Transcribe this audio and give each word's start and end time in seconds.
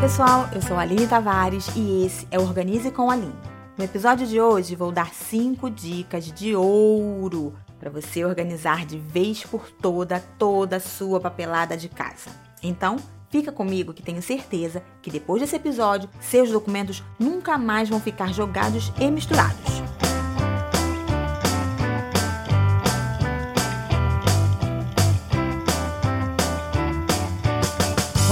Pessoal, 0.00 0.46
eu 0.54 0.60
sou 0.60 0.76
Aline 0.76 1.06
Tavares 1.06 1.68
e 1.74 2.04
esse 2.04 2.28
é 2.30 2.38
Organize 2.38 2.90
com 2.90 3.10
Aline. 3.10 3.32
No 3.78 3.82
episódio 3.82 4.26
de 4.26 4.38
hoje 4.38 4.76
vou 4.76 4.92
dar 4.92 5.12
5 5.12 5.70
dicas 5.70 6.30
de 6.30 6.54
ouro 6.54 7.54
para 7.80 7.88
você 7.88 8.22
organizar 8.22 8.84
de 8.84 8.98
vez 8.98 9.42
por 9.44 9.70
toda 9.70 10.20
toda 10.38 10.76
a 10.76 10.80
sua 10.80 11.18
papelada 11.18 11.78
de 11.78 11.88
casa. 11.88 12.30
Então, 12.62 12.96
fica 13.30 13.50
comigo 13.50 13.94
que 13.94 14.02
tenho 14.02 14.20
certeza 14.20 14.82
que 15.00 15.10
depois 15.10 15.40
desse 15.40 15.56
episódio, 15.56 16.10
seus 16.20 16.50
documentos 16.50 17.02
nunca 17.18 17.56
mais 17.56 17.88
vão 17.88 17.98
ficar 17.98 18.34
jogados 18.34 18.92
e 19.00 19.10
misturados. 19.10 19.82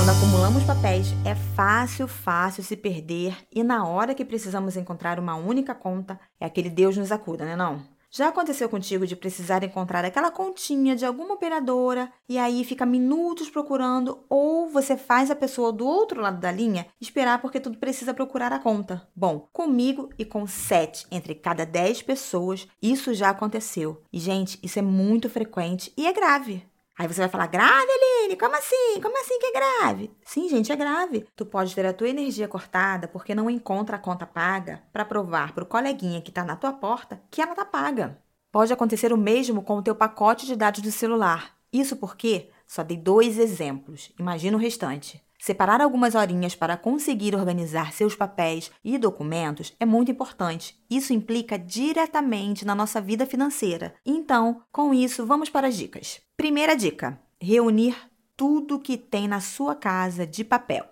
Quando 0.04 0.18
acumulamos 0.18 0.64
papéis, 0.64 1.14
é 1.24 1.34
fácil, 1.34 2.06
fácil 2.06 2.62
se 2.62 2.76
perder 2.76 3.34
e 3.50 3.62
na 3.62 3.88
hora 3.88 4.14
que 4.14 4.22
precisamos 4.22 4.76
encontrar 4.76 5.18
uma 5.18 5.34
única 5.34 5.74
conta, 5.74 6.20
é 6.38 6.44
aquele 6.44 6.68
Deus 6.68 6.94
nos 6.94 7.10
acuda, 7.10 7.46
né 7.46 7.56
não? 7.56 7.82
Já 8.10 8.28
aconteceu 8.28 8.68
contigo 8.68 9.06
de 9.06 9.16
precisar 9.16 9.64
encontrar 9.64 10.04
aquela 10.04 10.30
continha 10.30 10.94
de 10.94 11.06
alguma 11.06 11.32
operadora 11.32 12.12
e 12.28 12.36
aí 12.36 12.64
fica 12.64 12.84
minutos 12.84 13.48
procurando 13.48 14.22
ou 14.28 14.68
você 14.68 14.94
faz 14.94 15.30
a 15.30 15.34
pessoa 15.34 15.72
do 15.72 15.86
outro 15.86 16.20
lado 16.20 16.38
da 16.38 16.52
linha 16.52 16.86
esperar 17.00 17.40
porque 17.40 17.58
tudo 17.58 17.78
precisa 17.78 18.12
procurar 18.12 18.52
a 18.52 18.58
conta? 18.58 19.08
Bom, 19.16 19.48
comigo 19.54 20.10
e 20.18 20.24
com 20.26 20.46
sete 20.46 21.06
entre 21.10 21.34
cada 21.34 21.64
dez 21.64 22.02
pessoas, 22.02 22.68
isso 22.82 23.14
já 23.14 23.30
aconteceu. 23.30 24.02
E, 24.12 24.18
gente, 24.18 24.58
isso 24.62 24.78
é 24.78 24.82
muito 24.82 25.30
frequente 25.30 25.90
e 25.96 26.06
é 26.06 26.12
grave. 26.12 26.62
Aí 26.96 27.08
você 27.08 27.22
vai 27.22 27.28
falar, 27.28 27.46
grave, 27.48 27.86
Aline? 28.24 28.36
Como 28.36 28.56
assim? 28.56 29.00
Como 29.02 29.20
assim 29.20 29.38
que 29.38 29.46
é 29.46 29.52
grave? 29.52 30.10
Sim, 30.24 30.48
gente, 30.48 30.72
é 30.72 30.76
grave. 30.76 31.26
Tu 31.36 31.46
pode 31.46 31.74
ter 31.74 31.86
a 31.86 31.92
tua 31.92 32.08
energia 32.08 32.48
cortada 32.48 33.06
porque 33.06 33.34
não 33.34 33.50
encontra 33.50 33.96
a 33.96 33.98
conta 34.00 34.26
paga 34.26 34.82
para 34.92 35.04
provar 35.04 35.52
pro 35.52 35.66
coleguinha 35.66 36.22
que 36.22 36.32
tá 36.32 36.44
na 36.44 36.56
tua 36.56 36.72
porta 36.72 37.20
que 37.30 37.40
ela 37.40 37.54
tá 37.54 37.64
paga. 37.64 38.18
Pode 38.50 38.72
acontecer 38.72 39.12
o 39.12 39.16
mesmo 39.16 39.62
com 39.62 39.76
o 39.76 39.82
teu 39.82 39.94
pacote 39.94 40.46
de 40.46 40.56
dados 40.56 40.80
do 40.80 40.90
celular. 40.90 41.54
Isso 41.72 41.96
porque 41.96 42.50
só 42.66 42.82
dei 42.82 42.96
dois 42.96 43.38
exemplos. 43.38 44.12
Imagina 44.18 44.56
o 44.56 44.60
restante. 44.60 45.22
Separar 45.38 45.82
algumas 45.82 46.14
horinhas 46.14 46.54
para 46.54 46.76
conseguir 46.76 47.34
organizar 47.34 47.92
seus 47.92 48.14
papéis 48.14 48.70
e 48.82 48.96
documentos 48.96 49.74
é 49.78 49.84
muito 49.84 50.10
importante. 50.10 50.82
Isso 50.88 51.12
implica 51.12 51.58
diretamente 51.58 52.64
na 52.64 52.74
nossa 52.74 53.00
vida 53.00 53.26
financeira. 53.26 53.94
Então, 54.06 54.62
com 54.72 54.94
isso, 54.94 55.26
vamos 55.26 55.50
para 55.50 55.66
as 55.66 55.76
dicas. 55.76 56.22
Primeira 56.36 56.74
dica: 56.74 57.20
reunir 57.38 57.94
tudo 58.36 58.80
que 58.80 58.96
tem 58.96 59.28
na 59.28 59.40
sua 59.40 59.74
casa 59.74 60.26
de 60.26 60.44
papel. 60.44 60.84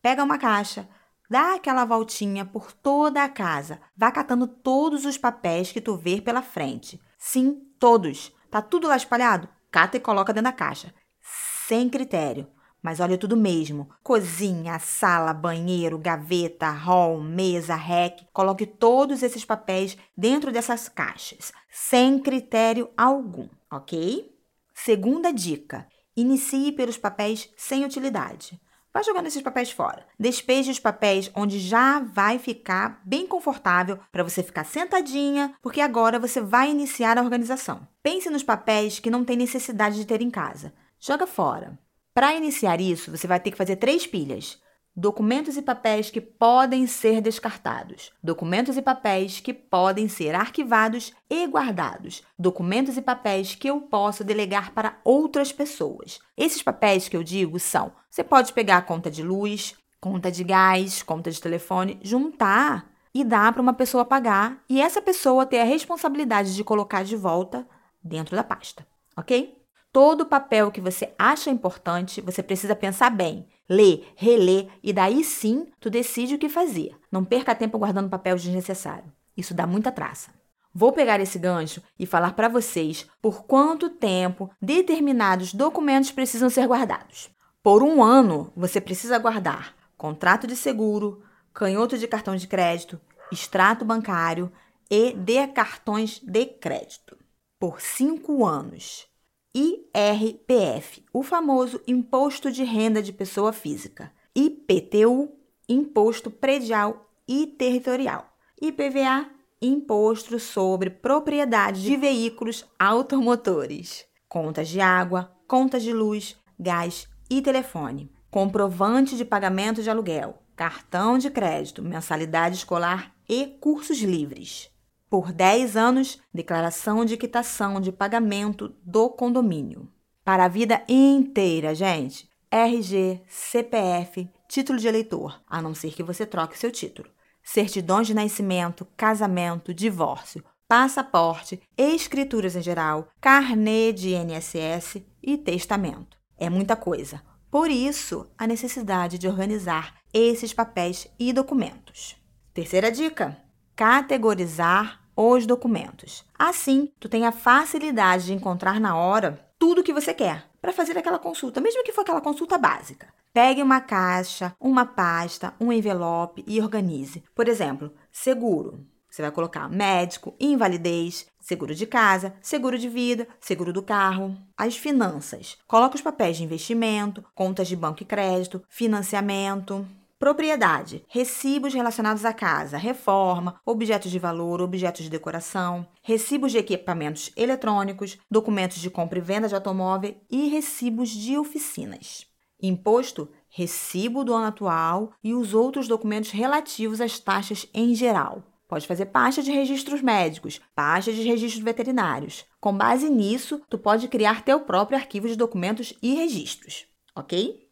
Pega 0.00 0.22
uma 0.22 0.38
caixa, 0.38 0.88
dá 1.28 1.54
aquela 1.54 1.84
voltinha 1.84 2.44
por 2.44 2.72
toda 2.72 3.22
a 3.22 3.28
casa, 3.28 3.80
vá 3.96 4.10
catando 4.10 4.46
todos 4.46 5.04
os 5.04 5.16
papéis 5.16 5.72
que 5.72 5.80
tu 5.80 5.96
vê 5.96 6.20
pela 6.20 6.42
frente. 6.42 7.00
Sim, 7.18 7.62
todos. 7.78 8.32
Tá 8.50 8.60
tudo 8.60 8.88
lá 8.88 8.96
espalhado? 8.96 9.48
Cata 9.70 9.96
e 9.96 10.00
coloca 10.00 10.32
dentro 10.32 10.50
da 10.50 10.56
caixa. 10.56 10.92
Sem 11.20 11.88
critério. 11.88 12.46
Mas 12.82 12.98
olha 12.98 13.16
tudo 13.16 13.36
mesmo: 13.36 13.88
cozinha, 14.02 14.78
sala, 14.80 15.32
banheiro, 15.32 15.96
gaveta, 15.98 16.68
hall, 16.68 17.20
mesa, 17.20 17.76
rec. 17.76 18.26
Coloque 18.32 18.66
todos 18.66 19.22
esses 19.22 19.44
papéis 19.44 19.96
dentro 20.16 20.50
dessas 20.50 20.88
caixas, 20.88 21.52
sem 21.70 22.18
critério 22.18 22.90
algum, 22.96 23.48
ok? 23.70 24.36
Segunda 24.74 25.32
dica: 25.32 25.86
inicie 26.16 26.72
pelos 26.72 26.98
papéis 26.98 27.50
sem 27.56 27.84
utilidade. 27.84 28.60
Vá 28.92 29.02
jogando 29.02 29.26
esses 29.26 29.40
papéis 29.40 29.70
fora. 29.70 30.06
Despeje 30.18 30.70
os 30.70 30.78
papéis 30.78 31.30
onde 31.34 31.58
já 31.58 31.98
vai 32.00 32.38
ficar 32.38 33.00
bem 33.04 33.26
confortável 33.26 33.98
para 34.10 34.22
você 34.22 34.42
ficar 34.42 34.64
sentadinha, 34.64 35.54
porque 35.62 35.80
agora 35.80 36.18
você 36.18 36.42
vai 36.42 36.70
iniciar 36.70 37.16
a 37.16 37.22
organização. 37.22 37.88
Pense 38.02 38.28
nos 38.28 38.42
papéis 38.42 38.98
que 38.98 39.10
não 39.10 39.24
tem 39.24 39.36
necessidade 39.36 39.96
de 39.96 40.04
ter 40.04 40.20
em 40.20 40.30
casa. 40.30 40.74
Joga 41.00 41.26
fora. 41.26 41.78
Para 42.12 42.34
iniciar 42.34 42.80
isso, 42.80 43.10
você 43.10 43.26
vai 43.26 43.40
ter 43.40 43.50
que 43.50 43.56
fazer 43.56 43.76
três 43.76 44.06
pilhas. 44.06 44.60
Documentos 44.94 45.56
e 45.56 45.62
papéis 45.62 46.10
que 46.10 46.20
podem 46.20 46.86
ser 46.86 47.22
descartados. 47.22 48.12
Documentos 48.22 48.76
e 48.76 48.82
papéis 48.82 49.40
que 49.40 49.54
podem 49.54 50.06
ser 50.06 50.34
arquivados 50.34 51.14
e 51.30 51.46
guardados. 51.46 52.22
Documentos 52.38 52.98
e 52.98 53.02
papéis 53.02 53.54
que 53.54 53.70
eu 53.70 53.80
posso 53.80 54.22
delegar 54.22 54.72
para 54.72 54.98
outras 55.02 55.50
pessoas. 55.50 56.20
Esses 56.36 56.62
papéis 56.62 57.08
que 57.08 57.16
eu 57.16 57.22
digo 57.22 57.58
são: 57.58 57.90
você 58.10 58.22
pode 58.22 58.52
pegar 58.52 58.76
a 58.76 58.82
conta 58.82 59.10
de 59.10 59.22
luz, 59.22 59.74
conta 59.98 60.30
de 60.30 60.44
gás, 60.44 61.02
conta 61.02 61.30
de 61.30 61.40
telefone, 61.40 61.98
juntar 62.02 62.86
e 63.14 63.24
dar 63.24 63.50
para 63.50 63.62
uma 63.62 63.72
pessoa 63.72 64.04
pagar 64.04 64.62
e 64.68 64.78
essa 64.78 65.00
pessoa 65.00 65.46
ter 65.46 65.60
a 65.60 65.64
responsabilidade 65.64 66.54
de 66.54 66.62
colocar 66.62 67.02
de 67.02 67.16
volta 67.16 67.66
dentro 68.04 68.36
da 68.36 68.44
pasta, 68.44 68.86
ok? 69.16 69.56
Todo 69.92 70.26
papel 70.26 70.70
que 70.70 70.80
você 70.80 71.14
acha 71.18 71.50
importante, 71.50 72.20
você 72.22 72.42
precisa 72.42 72.74
pensar 72.74 73.10
bem, 73.10 73.46
ler, 73.72 74.06
reler 74.14 74.68
e 74.82 74.92
daí 74.92 75.24
sim 75.24 75.66
tu 75.80 75.88
decide 75.88 76.34
o 76.34 76.38
que 76.38 76.48
fazer. 76.48 76.94
Não 77.10 77.24
perca 77.24 77.54
tempo 77.54 77.78
guardando 77.78 78.10
papel 78.10 78.36
desnecessário. 78.36 79.12
Isso 79.36 79.54
dá 79.54 79.66
muita 79.66 79.90
traça. 79.90 80.30
Vou 80.74 80.92
pegar 80.92 81.20
esse 81.20 81.38
gancho 81.38 81.82
e 81.98 82.06
falar 82.06 82.34
para 82.34 82.48
vocês 82.48 83.06
por 83.20 83.44
quanto 83.44 83.90
tempo 83.90 84.50
determinados 84.60 85.52
documentos 85.52 86.10
precisam 86.10 86.48
ser 86.48 86.66
guardados. 86.66 87.30
Por 87.62 87.82
um 87.82 88.02
ano, 88.02 88.52
você 88.56 88.80
precisa 88.80 89.18
guardar 89.18 89.74
contrato 90.02 90.48
de 90.48 90.56
seguro, 90.56 91.22
canhoto 91.54 91.96
de 91.96 92.08
cartão 92.08 92.34
de 92.34 92.48
crédito, 92.48 93.00
extrato 93.30 93.84
bancário 93.84 94.50
e 94.90 95.12
de 95.12 95.46
cartões 95.46 96.18
de 96.18 96.44
crédito. 96.44 97.16
Por 97.56 97.80
cinco 97.80 98.44
anos. 98.44 99.06
IRPF, 99.54 101.04
o 101.12 101.22
famoso 101.22 101.78
Imposto 101.86 102.50
de 102.50 102.64
Renda 102.64 103.02
de 103.02 103.12
Pessoa 103.12 103.52
Física, 103.52 104.10
IPTU, 104.34 105.30
Imposto 105.68 106.30
Predial 106.30 107.06
e 107.28 107.46
Territorial, 107.46 108.34
IPVA, 108.58 109.28
Imposto 109.60 110.38
sobre 110.40 110.88
Propriedade 110.88 111.82
de 111.82 111.96
Veículos 111.98 112.64
Automotores, 112.78 114.06
contas 114.26 114.70
de 114.70 114.80
água, 114.80 115.30
contas 115.46 115.82
de 115.82 115.92
luz, 115.92 116.34
gás 116.58 117.06
e 117.28 117.42
telefone, 117.42 118.10
comprovante 118.30 119.18
de 119.18 119.24
pagamento 119.24 119.82
de 119.82 119.90
aluguel, 119.90 120.38
cartão 120.56 121.18
de 121.18 121.30
crédito, 121.30 121.82
mensalidade 121.82 122.56
escolar 122.56 123.14
e 123.28 123.46
cursos 123.60 123.98
livres 124.00 124.71
por 125.12 125.30
10 125.30 125.76
anos, 125.76 126.18
declaração 126.32 127.04
de 127.04 127.18
quitação 127.18 127.82
de 127.82 127.92
pagamento 127.92 128.74
do 128.82 129.10
condomínio. 129.10 129.86
Para 130.24 130.46
a 130.46 130.48
vida 130.48 130.82
inteira, 130.88 131.74
gente. 131.74 132.30
RG, 132.50 133.20
CPF, 133.28 134.26
título 134.48 134.78
de 134.78 134.88
eleitor, 134.88 135.38
a 135.46 135.60
não 135.60 135.74
ser 135.74 135.92
que 135.92 136.02
você 136.02 136.24
troque 136.24 136.58
seu 136.58 136.70
título. 136.70 137.10
Certidões 137.44 138.06
de 138.06 138.14
nascimento, 138.14 138.88
casamento, 138.96 139.74
divórcio, 139.74 140.42
passaporte, 140.66 141.60
escrituras 141.76 142.56
em 142.56 142.62
geral, 142.62 143.06
carnê 143.20 143.92
de 143.92 144.14
INSS 144.14 145.02
e 145.22 145.36
testamento. 145.36 146.16
É 146.38 146.48
muita 146.48 146.74
coisa. 146.74 147.20
Por 147.50 147.70
isso, 147.70 148.30
a 148.38 148.46
necessidade 148.46 149.18
de 149.18 149.28
organizar 149.28 149.94
esses 150.10 150.54
papéis 150.54 151.06
e 151.18 151.34
documentos. 151.34 152.16
Terceira 152.54 152.90
dica: 152.90 153.36
categorizar 153.76 155.01
os 155.16 155.46
documentos. 155.46 156.24
Assim, 156.38 156.90
tu 156.98 157.08
tem 157.08 157.26
a 157.26 157.32
facilidade 157.32 158.26
de 158.26 158.32
encontrar 158.32 158.80
na 158.80 158.96
hora 158.96 159.38
tudo 159.58 159.80
o 159.80 159.84
que 159.84 159.92
você 159.92 160.12
quer 160.12 160.48
para 160.60 160.72
fazer 160.72 160.96
aquela 160.98 161.18
consulta, 161.18 161.60
mesmo 161.60 161.84
que 161.84 161.92
for 161.92 162.02
aquela 162.02 162.20
consulta 162.20 162.58
básica. 162.58 163.08
Pegue 163.32 163.62
uma 163.62 163.80
caixa, 163.80 164.54
uma 164.60 164.84
pasta, 164.84 165.54
um 165.60 165.72
envelope 165.72 166.44
e 166.46 166.60
organize. 166.60 167.24
Por 167.34 167.48
exemplo, 167.48 167.92
seguro. 168.10 168.86
Você 169.10 169.20
vai 169.20 169.30
colocar 169.30 169.68
médico, 169.68 170.34
invalidez, 170.40 171.26
seguro 171.38 171.74
de 171.74 171.86
casa, 171.86 172.34
seguro 172.40 172.78
de 172.78 172.88
vida, 172.88 173.28
seguro 173.40 173.72
do 173.72 173.82
carro. 173.82 174.36
As 174.56 174.76
finanças. 174.76 175.58
Coloque 175.66 175.96
os 175.96 176.02
papéis 176.02 176.38
de 176.38 176.44
investimento, 176.44 177.22
contas 177.34 177.68
de 177.68 177.76
banco 177.76 178.02
e 178.02 178.06
crédito, 178.06 178.62
financiamento. 178.68 179.86
Propriedade: 180.22 181.04
recibos 181.08 181.74
relacionados 181.74 182.24
à 182.24 182.32
casa, 182.32 182.76
reforma, 182.76 183.60
objetos 183.66 184.08
de 184.08 184.20
valor, 184.20 184.62
objetos 184.62 185.02
de 185.02 185.10
decoração, 185.10 185.84
recibos 186.00 186.52
de 186.52 186.58
equipamentos 186.58 187.32
eletrônicos, 187.36 188.16
documentos 188.30 188.78
de 188.78 188.88
compra 188.88 189.18
e 189.18 189.20
venda 189.20 189.48
de 189.48 189.56
automóvel 189.56 190.16
e 190.30 190.46
recibos 190.48 191.08
de 191.08 191.36
oficinas. 191.36 192.24
Imposto: 192.62 193.30
recibo 193.48 194.22
do 194.22 194.32
ano 194.32 194.46
atual 194.46 195.12
e 195.24 195.34
os 195.34 195.54
outros 195.54 195.88
documentos 195.88 196.30
relativos 196.30 197.00
às 197.00 197.18
taxas 197.18 197.66
em 197.74 197.92
geral. 197.92 198.44
Pode 198.68 198.86
fazer 198.86 199.06
pasta 199.06 199.42
de 199.42 199.50
registros 199.50 200.00
médicos, 200.00 200.60
pasta 200.72 201.12
de 201.12 201.24
registros 201.24 201.64
veterinários. 201.64 202.44
Com 202.60 202.78
base 202.78 203.10
nisso, 203.10 203.60
tu 203.68 203.76
pode 203.76 204.06
criar 204.06 204.44
teu 204.44 204.60
próprio 204.60 204.96
arquivo 204.96 205.26
de 205.26 205.34
documentos 205.34 205.92
e 206.00 206.14
registros, 206.14 206.86
ok? 207.12 207.68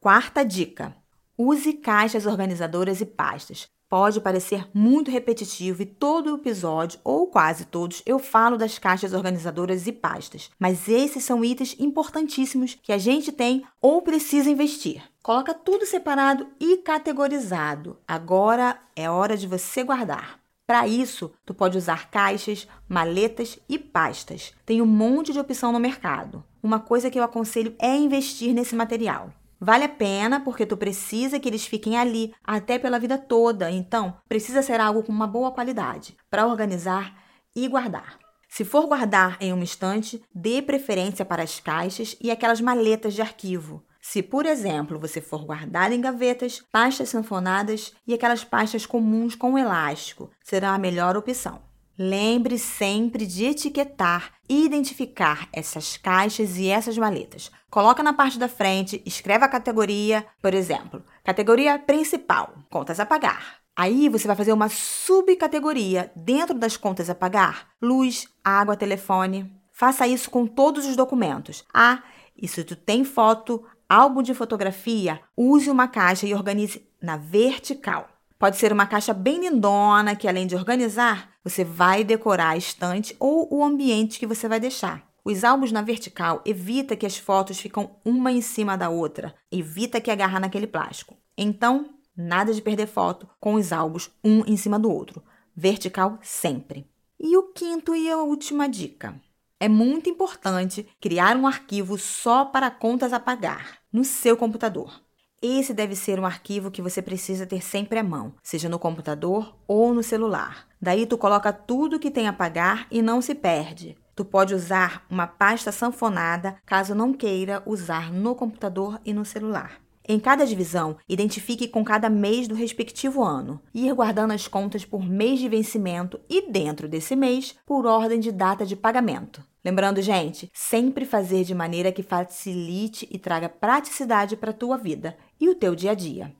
Quarta 0.00 0.42
dica: 0.42 0.96
Use 1.42 1.72
caixas 1.72 2.26
organizadoras 2.26 3.00
e 3.00 3.06
pastas. 3.06 3.66
Pode 3.88 4.20
parecer 4.20 4.68
muito 4.74 5.10
repetitivo 5.10 5.80
e 5.80 5.86
todo 5.86 6.34
episódio, 6.34 7.00
ou 7.02 7.28
quase 7.28 7.64
todos, 7.64 8.02
eu 8.04 8.18
falo 8.18 8.58
das 8.58 8.78
caixas 8.78 9.14
organizadoras 9.14 9.86
e 9.86 9.92
pastas, 9.92 10.50
mas 10.58 10.86
esses 10.86 11.24
são 11.24 11.42
itens 11.42 11.74
importantíssimos 11.78 12.76
que 12.82 12.92
a 12.92 12.98
gente 12.98 13.32
tem 13.32 13.64
ou 13.80 14.02
precisa 14.02 14.50
investir. 14.50 15.02
Coloca 15.22 15.54
tudo 15.54 15.86
separado 15.86 16.46
e 16.60 16.76
categorizado. 16.76 17.96
Agora 18.06 18.78
é 18.94 19.08
hora 19.08 19.34
de 19.34 19.46
você 19.46 19.82
guardar. 19.82 20.38
Para 20.66 20.86
isso, 20.86 21.32
tu 21.46 21.54
pode 21.54 21.78
usar 21.78 22.10
caixas, 22.10 22.68
maletas 22.86 23.58
e 23.66 23.78
pastas. 23.78 24.52
Tem 24.66 24.82
um 24.82 24.86
monte 24.86 25.32
de 25.32 25.40
opção 25.40 25.72
no 25.72 25.80
mercado. 25.80 26.44
Uma 26.62 26.80
coisa 26.80 27.10
que 27.10 27.18
eu 27.18 27.24
aconselho 27.24 27.74
é 27.78 27.96
investir 27.96 28.52
nesse 28.52 28.76
material. 28.76 29.32
Vale 29.60 29.84
a 29.84 29.88
pena 29.88 30.40
porque 30.40 30.64
tu 30.64 30.76
precisa 30.76 31.38
que 31.38 31.46
eles 31.46 31.66
fiquem 31.66 31.98
ali 31.98 32.32
até 32.42 32.78
pela 32.78 32.98
vida 32.98 33.18
toda, 33.18 33.70
então 33.70 34.16
precisa 34.26 34.62
ser 34.62 34.80
algo 34.80 35.02
com 35.02 35.12
uma 35.12 35.26
boa 35.26 35.52
qualidade 35.52 36.16
para 36.30 36.46
organizar 36.46 37.14
e 37.54 37.68
guardar. 37.68 38.18
Se 38.48 38.64
for 38.64 38.86
guardar 38.86 39.36
em 39.38 39.52
uma 39.52 39.62
estante, 39.62 40.22
dê 40.34 40.62
preferência 40.62 41.24
para 41.24 41.42
as 41.42 41.60
caixas 41.60 42.16
e 42.20 42.30
aquelas 42.30 42.60
maletas 42.60 43.12
de 43.12 43.20
arquivo. 43.20 43.84
Se, 44.00 44.22
por 44.22 44.46
exemplo, 44.46 44.98
você 44.98 45.20
for 45.20 45.44
guardar 45.44 45.92
em 45.92 46.00
gavetas, 46.00 46.62
pastas 46.72 47.10
sanfonadas 47.10 47.92
e 48.06 48.14
aquelas 48.14 48.42
pastas 48.42 48.86
comuns 48.86 49.34
com 49.34 49.58
elástico, 49.58 50.30
será 50.42 50.70
a 50.70 50.78
melhor 50.78 51.16
opção. 51.18 51.69
Lembre 51.98 52.58
sempre 52.58 53.26
de 53.26 53.44
etiquetar 53.44 54.32
e 54.48 54.64
identificar 54.64 55.48
essas 55.52 55.96
caixas 55.96 56.56
e 56.56 56.68
essas 56.68 56.96
maletas. 56.96 57.50
Coloca 57.68 58.02
na 58.02 58.12
parte 58.12 58.38
da 58.38 58.48
frente, 58.48 59.02
escreve 59.04 59.44
a 59.44 59.48
categoria, 59.48 60.26
por 60.40 60.54
exemplo, 60.54 61.02
categoria 61.22 61.78
principal, 61.78 62.54
contas 62.70 62.98
a 62.98 63.06
pagar. 63.06 63.60
Aí 63.76 64.08
você 64.08 64.26
vai 64.26 64.36
fazer 64.36 64.52
uma 64.52 64.68
subcategoria 64.68 66.10
dentro 66.14 66.58
das 66.58 66.76
contas 66.76 67.08
a 67.08 67.14
pagar, 67.14 67.68
luz, 67.80 68.28
água, 68.44 68.76
telefone. 68.76 69.50
Faça 69.72 70.06
isso 70.06 70.30
com 70.30 70.46
todos 70.46 70.86
os 70.86 70.96
documentos. 70.96 71.64
Ah, 71.72 72.02
e 72.36 72.48
se 72.48 72.64
tu 72.64 72.76
tem 72.76 73.04
foto, 73.04 73.64
álbum 73.88 74.22
de 74.22 74.34
fotografia, 74.34 75.20
use 75.36 75.70
uma 75.70 75.88
caixa 75.88 76.26
e 76.26 76.34
organize 76.34 76.86
na 77.00 77.16
vertical. 77.16 78.08
Pode 78.40 78.56
ser 78.56 78.72
uma 78.72 78.86
caixa 78.86 79.12
bem 79.12 79.40
lindona 79.40 80.16
que, 80.16 80.26
além 80.26 80.46
de 80.46 80.56
organizar, 80.56 81.28
você 81.44 81.62
vai 81.62 82.02
decorar 82.02 82.52
a 82.52 82.56
estante 82.56 83.14
ou 83.20 83.46
o 83.54 83.62
ambiente 83.62 84.18
que 84.18 84.26
você 84.26 84.48
vai 84.48 84.58
deixar. 84.58 85.06
Os 85.22 85.44
álbuns 85.44 85.70
na 85.70 85.82
vertical 85.82 86.40
evita 86.46 86.96
que 86.96 87.04
as 87.04 87.18
fotos 87.18 87.60
ficam 87.60 87.98
uma 88.02 88.32
em 88.32 88.40
cima 88.40 88.78
da 88.78 88.88
outra, 88.88 89.34
evita 89.52 90.00
que 90.00 90.10
agarra 90.10 90.40
naquele 90.40 90.66
plástico. 90.66 91.18
Então, 91.36 91.90
nada 92.16 92.54
de 92.54 92.62
perder 92.62 92.86
foto 92.86 93.28
com 93.38 93.56
os 93.56 93.74
álbuns 93.74 94.10
um 94.24 94.42
em 94.46 94.56
cima 94.56 94.78
do 94.78 94.90
outro. 94.90 95.22
Vertical 95.54 96.18
sempre. 96.22 96.88
E 97.18 97.36
o 97.36 97.52
quinto 97.52 97.94
e 97.94 98.10
a 98.10 98.16
última 98.16 98.66
dica. 98.66 99.20
É 99.60 99.68
muito 99.68 100.08
importante 100.08 100.88
criar 100.98 101.36
um 101.36 101.46
arquivo 101.46 101.98
só 101.98 102.46
para 102.46 102.70
contas 102.70 103.12
a 103.12 103.20
pagar 103.20 103.80
no 103.92 104.02
seu 104.02 104.34
computador. 104.34 104.98
Esse 105.42 105.72
deve 105.72 105.96
ser 105.96 106.20
um 106.20 106.26
arquivo 106.26 106.70
que 106.70 106.82
você 106.82 107.00
precisa 107.00 107.46
ter 107.46 107.62
sempre 107.62 107.98
à 107.98 108.04
mão, 108.04 108.34
seja 108.42 108.68
no 108.68 108.78
computador 108.78 109.56
ou 109.66 109.94
no 109.94 110.02
celular. 110.02 110.68
Daí 110.78 111.06
tu 111.06 111.16
coloca 111.16 111.50
tudo 111.50 111.98
que 111.98 112.10
tem 112.10 112.28
a 112.28 112.32
pagar 112.32 112.86
e 112.90 113.00
não 113.00 113.22
se 113.22 113.34
perde. 113.34 113.96
Tu 114.14 114.22
pode 114.22 114.54
usar 114.54 115.06
uma 115.08 115.26
pasta 115.26 115.72
sanfonada 115.72 116.56
caso 116.66 116.94
não 116.94 117.14
queira 117.14 117.62
usar 117.64 118.12
no 118.12 118.34
computador 118.34 119.00
e 119.02 119.14
no 119.14 119.24
celular. 119.24 119.80
Em 120.08 120.18
cada 120.18 120.46
divisão, 120.46 120.96
identifique 121.08 121.68
com 121.68 121.84
cada 121.84 122.08
mês 122.08 122.48
do 122.48 122.54
respectivo 122.54 123.22
ano, 123.22 123.60
ir 123.72 123.92
guardando 123.94 124.32
as 124.32 124.48
contas 124.48 124.84
por 124.84 125.04
mês 125.04 125.38
de 125.38 125.48
vencimento 125.48 126.18
e, 126.28 126.50
dentro 126.50 126.88
desse 126.88 127.14
mês, 127.14 127.54
por 127.66 127.86
ordem 127.86 128.18
de 128.18 128.32
data 128.32 128.64
de 128.64 128.74
pagamento. 128.74 129.44
Lembrando, 129.64 130.00
gente, 130.00 130.50
sempre 130.54 131.04
fazer 131.04 131.44
de 131.44 131.54
maneira 131.54 131.92
que 131.92 132.02
facilite 132.02 133.06
e 133.10 133.18
traga 133.18 133.48
praticidade 133.48 134.36
para 134.36 134.50
a 134.50 134.54
tua 134.54 134.78
vida 134.78 135.16
e 135.38 135.48
o 135.48 135.54
teu 135.54 135.74
dia 135.74 135.90
a 135.90 135.94
dia. 135.94 136.32